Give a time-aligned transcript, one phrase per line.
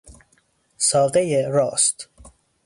[0.77, 2.09] ساقهی راست